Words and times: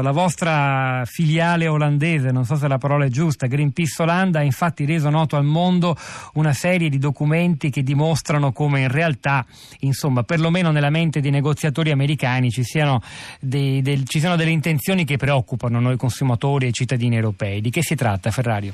la 0.00 0.12
vostra 0.12 1.02
filiale 1.04 1.66
olandese, 1.66 2.30
non 2.30 2.44
so 2.44 2.54
se 2.56 2.68
la 2.68 2.78
parola 2.78 3.04
è 3.04 3.08
giusta, 3.08 3.46
Greenpeace 3.46 4.02
Olanda, 4.02 4.38
ha 4.38 4.42
infatti 4.42 4.86
reso 4.86 5.10
noto 5.10 5.36
al 5.36 5.44
mondo 5.44 5.96
una 6.34 6.52
serie 6.52 6.88
di 6.88 6.98
documenti 6.98 7.68
che 7.70 7.82
dimostrano 7.82 8.52
come 8.52 8.80
in 8.80 8.90
realtà, 8.90 9.44
insomma, 9.80 10.22
perlomeno 10.22 10.70
nella 10.70 10.90
mente 10.90 11.20
dei 11.20 11.30
negoziatori 11.30 11.90
americani 11.90 12.50
ci 12.50 12.62
siano, 12.62 13.02
dei, 13.40 13.82
del, 13.82 14.06
ci 14.06 14.20
siano 14.20 14.36
delle 14.36 14.50
intenzioni 14.50 15.04
che 15.04 15.16
preoccupano 15.16 15.80
noi 15.80 15.96
consumatori 15.96 16.68
e 16.68 16.72
cittadini 16.72 17.16
europei. 17.16 17.60
Di 17.60 17.70
che 17.70 17.82
si 17.82 17.94
tratta, 17.94 18.30
Ferrario? 18.30 18.72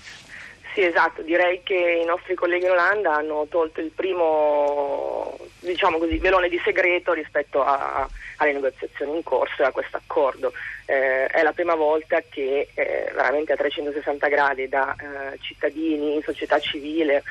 Sì, 0.79 0.85
esatto, 0.85 1.23
direi 1.23 1.61
che 1.65 2.01
i 2.03 2.07
nostri 2.07 2.37
colleghi 2.37 2.67
in 2.67 2.71
Olanda 2.71 3.17
hanno 3.17 3.47
tolto 3.51 3.81
il 3.81 3.91
primo, 3.93 5.37
diciamo 5.73 5.99
così, 5.99 6.19
velone 6.19 6.49
di 6.49 6.61
segreto 6.65 7.13
rispetto 7.13 7.63
a, 7.63 8.09
alle 8.37 8.53
negoziazioni 8.53 9.17
in 9.17 9.23
corso 9.23 9.63
e 9.63 9.67
a 9.67 9.71
questo 9.71 9.97
accordo. 9.97 10.53
Eh, 10.87 11.27
è 11.27 11.43
la 11.43 11.53
prima 11.53 11.75
volta 11.75 12.23
che 12.29 12.69
eh, 12.75 13.11
veramente 13.15 13.53
a 13.53 13.57
360 13.57 14.29
gradi 14.29 14.69
da 14.69 14.95
eh, 14.95 15.39
cittadini, 15.41 16.21
società 16.23 16.59
civile, 16.59 17.23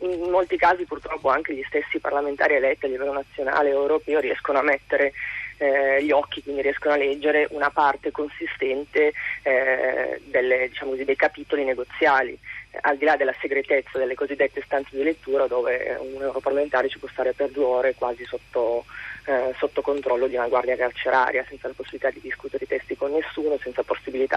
in 0.00 0.28
molti 0.30 0.56
casi 0.56 0.84
purtroppo 0.84 1.28
anche 1.28 1.54
gli 1.54 1.64
stessi 1.66 1.98
parlamentari 1.98 2.54
eletti 2.54 2.86
a 2.86 2.88
livello 2.88 3.12
nazionale 3.12 3.68
e 3.68 3.72
europeo 3.72 4.20
riescono 4.20 4.58
a 4.58 4.62
mettere 4.62 5.12
eh, 5.58 6.02
gli 6.02 6.10
occhi, 6.10 6.42
quindi 6.42 6.62
riescono 6.62 6.94
a 6.94 6.98
leggere 6.98 7.46
una 7.50 7.70
parte 7.70 8.10
consistente 8.10 9.12
eh, 9.42 10.20
delle, 10.24 10.68
diciamo 10.68 10.90
così, 10.90 11.04
dei 11.04 11.16
capitoli 11.16 11.64
negoziali 11.64 12.38
al 12.80 12.96
di 12.96 13.04
là 13.04 13.16
della 13.16 13.34
segretezza 13.40 13.98
delle 13.98 14.14
cosiddette 14.14 14.62
stanze 14.64 14.96
di 14.96 15.02
lettura 15.02 15.46
dove 15.46 15.96
un 16.00 16.22
europarlamentare 16.22 16.88
ci 16.88 16.98
può 16.98 17.08
stare 17.08 17.32
per 17.32 17.50
due 17.50 17.64
ore 17.64 17.94
quasi 17.94 18.24
sotto, 18.24 18.84
eh, 19.24 19.54
sotto, 19.58 19.82
controllo 19.82 20.26
di 20.26 20.36
una 20.36 20.48
guardia 20.48 20.76
carceraria, 20.76 21.44
senza 21.48 21.68
la 21.68 21.74
possibilità 21.74 22.10
di 22.10 22.20
discutere 22.20 22.64
i 22.64 22.68
testi 22.68 22.96
con 22.96 23.12
nessuno, 23.12 23.58
senza 23.62 23.82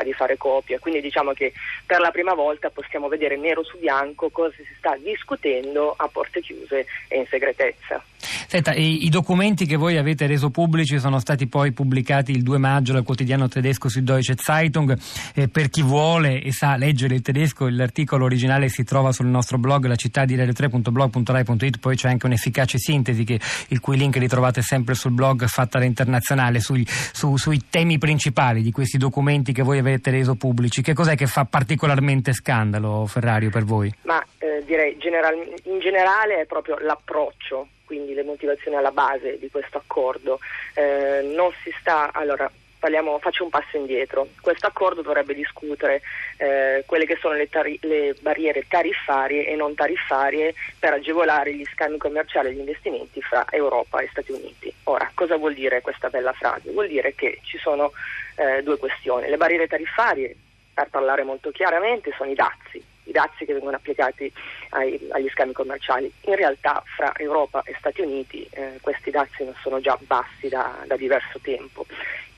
di 0.09 0.13
fare 0.13 0.37
copie. 0.37 0.79
Quindi 0.79 1.01
diciamo 1.01 1.33
che 1.33 1.53
per 1.85 1.99
la 1.99 2.11
prima 2.11 2.33
volta 2.33 2.69
possiamo 2.69 3.07
vedere 3.07 3.37
nero 3.37 3.63
su 3.63 3.77
bianco 3.77 4.29
cosa 4.29 4.53
si 4.55 4.65
sta 4.77 4.97
discutendo 4.97 5.93
a 5.95 6.07
porte 6.07 6.41
chiuse 6.41 6.85
e 7.07 7.17
in 7.17 7.25
segretezza. 7.27 8.03
Senta, 8.47 8.73
i, 8.73 9.05
i, 9.05 9.09
documenti 9.09 9.65
che 9.65 9.75
voi 9.75 9.97
avete 9.97 10.27
reso 10.27 10.49
pubblici 10.49 10.99
sono 10.99 11.19
stati 11.19 11.47
poi 11.47 11.71
pubblicati 11.71 12.31
il 12.31 12.41
2 12.41 12.57
maggio 12.57 12.93
dal 12.93 13.03
quotidiano 13.03 13.47
tedesco 13.47 13.89
Süddeutsche 13.89 14.35
Zeitung. 14.37 14.97
Eh, 15.35 15.47
per 15.47 15.69
chi 15.69 15.81
vuole 15.81 16.41
e 16.41 16.51
sa 16.51 16.75
leggere 16.75 17.15
il 17.15 17.21
tedesco, 17.21 17.67
l'articolo 17.67 18.25
originale 18.25 18.67
si 18.69 18.83
trova 18.83 19.11
sul 19.11 19.27
nostro 19.27 19.57
blog, 19.57 19.85
la 19.85 19.95
città 19.95 20.25
di 20.25 20.35
radio3.blog.rai.it, 20.35 21.79
poi 21.79 21.95
c'è 21.95 22.09
anche 22.09 22.25
un'efficace 22.25 22.77
sintesi 22.77 23.23
che, 23.23 23.39
il 23.67 23.79
cui 23.79 23.97
link 23.97 24.17
ritrovate 24.17 24.61
sempre 24.61 24.95
sul 24.95 25.11
blog 25.11 25.45
fatta 25.45 25.77
Internazionale 25.83 26.59
sui, 26.59 26.85
su, 26.87 27.37
sui 27.37 27.65
temi 27.69 27.97
principali 27.97 28.61
di 28.61 28.71
questi 28.71 28.97
documenti 28.97 29.53
che 29.53 29.61
voi 29.61 29.77
avete 29.79 29.98
reso 30.07 30.35
pubblici. 30.35 30.81
Che 30.81 30.93
cos'è 30.93 31.15
che 31.15 31.27
fa 31.27 31.45
particolarmente 31.45 32.33
scandalo, 32.33 33.05
Ferrario, 33.05 33.49
per 33.49 33.63
voi? 33.63 33.93
Ma 34.03 34.23
eh, 34.37 34.63
direi 34.65 34.97
general, 34.97 35.35
in 35.63 35.79
generale 35.79 36.41
è 36.41 36.45
proprio 36.45 36.77
l'approccio 36.79 37.67
quindi 37.85 38.13
le 38.13 38.23
motivazioni 38.23 38.77
alla 38.77 38.91
base 38.91 39.39
di 39.39 39.49
questo 39.49 39.79
accordo. 39.79 40.37
Eh, 40.75 41.33
non 41.35 41.51
si 41.63 41.73
sta, 41.79 42.13
allora, 42.13 42.47
Parliamo, 42.79 43.19
faccio 43.19 43.43
un 43.43 43.49
passo 43.49 43.75
indietro. 43.75 44.29
Questo 44.39 44.65
accordo 44.65 45.01
dovrebbe 45.01 45.33
discutere 45.33 46.01
eh, 46.37 46.85
quelle 46.85 47.05
che 47.05 47.17
sono 47.19 47.33
le, 47.33 47.49
tari- 47.49 47.77
le, 47.81 48.15
barriere 48.21 48.67
tariffarie 48.69 49.47
e 49.47 49.55
non 49.57 49.75
tariffarie 49.75 50.53
per 50.79 50.93
agevolare 50.93 51.53
gli 51.53 51.65
scambi 51.73 51.97
commerciali 51.97 52.47
e 52.47 52.53
gli 52.53 52.59
investimenti 52.59 53.21
fra 53.21 53.45
Europa 53.49 53.99
e 53.99 54.07
Stati 54.09 54.31
Uniti. 54.31 54.73
Ora, 54.83 55.11
cosa 55.13 55.35
vuol 55.35 55.55
dire 55.55 55.81
questa 55.81 56.07
bella 56.07 56.31
frase? 56.31 56.71
Vuol 56.71 56.87
dire 56.87 57.13
che 57.15 57.39
ci 57.43 57.57
sono 57.57 57.91
eh, 58.39 58.63
due 58.63 58.77
questioni. 58.77 59.27
Le 59.27 59.37
barriere 59.37 59.67
tariffarie, 59.67 60.35
per 60.73 60.89
parlare 60.89 61.23
molto 61.23 61.51
chiaramente, 61.51 62.13
sono 62.17 62.31
i 62.31 62.35
dazi 62.35 62.83
i 63.09 63.11
dazi 63.11 63.43
che 63.43 63.53
vengono 63.53 63.75
applicati 63.75 64.31
ai, 64.69 65.07
agli 65.09 65.29
scambi 65.29 65.53
commerciali. 65.53 66.11
In 66.21 66.35
realtà 66.35 66.81
fra 66.95 67.11
Europa 67.17 67.63
e 67.65 67.75
Stati 67.79 68.01
Uniti 68.01 68.47
eh, 68.51 68.77
questi 68.81 69.09
dazi 69.11 69.43
non 69.43 69.55
sono 69.61 69.81
già 69.81 69.97
bassi 70.01 70.47
da, 70.47 70.83
da 70.85 70.95
diverso 70.95 71.39
tempo. 71.39 71.85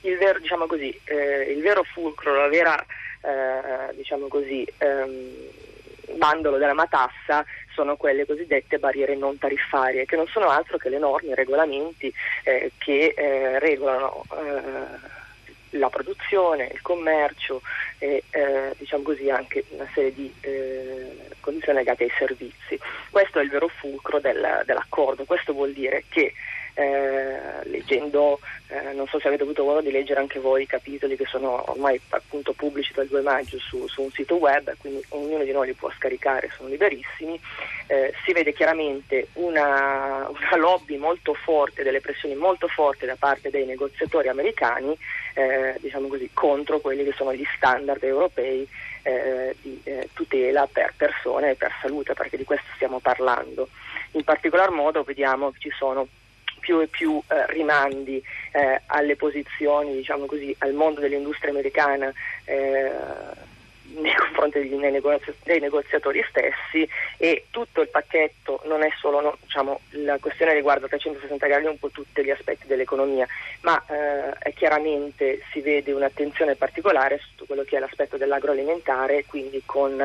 Il 0.00 0.16
vero, 0.16 0.38
diciamo 0.40 0.66
così, 0.66 0.98
eh, 1.04 1.52
il 1.52 1.60
vero 1.60 1.84
fulcro, 1.84 2.34
la 2.34 2.48
vera 2.48 2.74
eh, 3.20 3.94
diciamo 3.94 4.26
così, 4.26 4.66
ehm, 4.78 5.50
bandolo 6.16 6.58
della 6.58 6.74
matassa 6.74 7.44
sono 7.74 7.96
quelle 7.96 8.26
cosiddette 8.26 8.78
barriere 8.78 9.14
non 9.14 9.38
tariffarie, 9.38 10.04
che 10.06 10.16
non 10.16 10.26
sono 10.26 10.48
altro 10.48 10.76
che 10.76 10.88
le 10.88 10.98
norme, 10.98 11.30
i 11.30 11.34
regolamenti 11.34 12.12
eh, 12.42 12.72
che 12.78 13.14
eh, 13.16 13.58
regolano 13.58 14.24
eh, 14.32 15.20
la 15.72 15.88
produzione, 15.88 16.70
il 16.72 16.82
commercio 16.82 17.62
e 17.98 18.24
eh, 18.30 18.74
diciamo 18.76 19.02
così 19.02 19.30
anche 19.30 19.64
una 19.70 19.88
serie 19.94 20.12
di 20.12 20.32
eh, 20.40 21.16
condizioni 21.40 21.78
legate 21.78 22.04
ai 22.04 22.12
servizi. 22.16 22.78
Questo 23.10 23.38
è 23.38 23.42
il 23.42 23.50
vero 23.50 23.68
fulcro 23.68 24.20
del, 24.20 24.62
dell'accordo, 24.64 25.24
questo 25.24 25.52
vuol 25.52 25.72
dire 25.72 26.04
che 26.08 26.32
eh, 26.74 27.38
leggendo, 27.64 28.40
eh, 28.68 28.92
non 28.92 29.06
so 29.06 29.18
se 29.20 29.28
avete 29.28 29.41
avuto 29.52 29.64
modo 29.64 29.80
di 29.82 29.90
leggere 29.90 30.20
anche 30.20 30.40
voi 30.40 30.62
i 30.62 30.66
capitoli 30.66 31.16
che 31.16 31.26
sono 31.26 31.70
ormai 31.70 32.00
appunto 32.08 32.52
pubblici 32.52 32.92
dal 32.94 33.06
2 33.06 33.20
maggio 33.20 33.58
su, 33.58 33.86
su 33.86 34.02
un 34.02 34.10
sito 34.10 34.36
web, 34.36 34.74
quindi 34.78 35.04
ognuno 35.10 35.44
di 35.44 35.52
noi 35.52 35.68
li 35.68 35.74
può 35.74 35.90
scaricare, 35.92 36.50
sono 36.56 36.68
liberissimi, 36.68 37.38
eh, 37.86 38.12
si 38.24 38.32
vede 38.32 38.52
chiaramente 38.52 39.28
una, 39.34 40.28
una, 40.28 40.56
lobby 40.56 40.96
molto 40.96 41.34
forte, 41.34 41.82
delle 41.82 42.00
pressioni 42.00 42.34
molto 42.34 42.66
forti 42.66 43.06
da 43.06 43.16
parte 43.18 43.50
dei 43.50 43.66
negoziatori 43.66 44.28
americani, 44.28 44.96
eh, 45.34 45.76
diciamo 45.80 46.08
così, 46.08 46.30
contro 46.32 46.80
quelli 46.80 47.04
che 47.04 47.12
sono 47.12 47.34
gli 47.34 47.46
standard 47.56 48.02
europei 48.02 48.66
eh, 49.02 49.54
di 49.60 49.80
eh, 49.84 50.08
tutela 50.12 50.66
per 50.70 50.94
persone 50.96 51.50
e 51.50 51.54
per 51.54 51.72
salute, 51.80 52.14
perché 52.14 52.36
di 52.36 52.44
questo 52.44 52.66
stiamo 52.74 53.00
parlando. 53.00 53.68
In 54.12 54.24
particolar 54.24 54.70
modo 54.70 55.02
vediamo 55.02 55.50
che 55.50 55.58
ci 55.58 55.70
sono 55.76 56.06
più 56.62 56.80
e 56.80 56.86
più 56.86 57.20
eh, 57.26 57.46
rimandi 57.48 58.22
eh, 58.52 58.80
alle 58.86 59.16
posizioni, 59.16 59.96
diciamo 59.96 60.26
così, 60.26 60.54
al 60.60 60.72
mondo 60.72 61.00
dell'industria 61.00 61.50
americana 61.50 62.12
eh, 62.44 62.90
nei 63.96 64.14
confronti 64.14 64.60
degli, 64.60 64.74
nei 64.74 64.92
negozia- 64.92 65.34
dei 65.42 65.58
negoziatori 65.58 66.24
stessi 66.30 66.88
e 67.18 67.46
tutto 67.50 67.80
il 67.80 67.88
pacchetto 67.88 68.60
non 68.66 68.82
è 68.84 68.88
solo 68.98 69.20
no, 69.20 69.36
diciamo, 69.42 69.80
la 69.90 70.18
questione 70.18 70.54
riguarda 70.54 70.86
a 70.86 70.88
360 70.88 71.46
gradi 71.48 71.66
un 71.66 71.78
po' 71.78 71.90
tutti 71.90 72.24
gli 72.24 72.30
aspetti 72.30 72.68
dell'economia, 72.68 73.26
ma 73.62 73.82
eh, 73.88 74.52
chiaramente 74.54 75.42
si 75.50 75.60
vede 75.60 75.90
un'attenzione 75.90 76.54
particolare 76.54 77.20
su 77.36 77.44
quello 77.44 77.64
che 77.64 77.76
è 77.76 77.80
l'aspetto 77.80 78.16
dell'agroalimentare, 78.16 79.24
quindi 79.26 79.62
con 79.66 80.00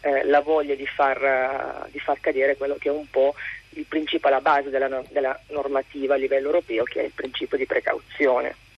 eh, 0.00 0.24
la 0.24 0.40
voglia 0.40 0.74
di 0.74 0.86
far, 0.86 1.84
uh, 1.84 1.90
di 1.90 1.98
far, 1.98 2.20
cadere 2.20 2.56
quello 2.56 2.76
che 2.78 2.88
è 2.88 2.92
un 2.92 3.10
po' 3.10 3.34
il 3.78 3.86
principio 3.86 4.28
alla 4.28 4.40
base 4.40 4.70
della, 4.70 5.02
della 5.10 5.38
normativa 5.48 6.14
a 6.14 6.18
livello 6.18 6.46
europeo, 6.46 6.84
che 6.84 7.00
è 7.00 7.04
il 7.04 7.12
principio 7.14 7.56
di 7.56 7.66
precauzione. 7.66 8.66